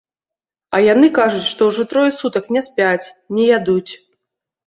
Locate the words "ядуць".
3.57-3.93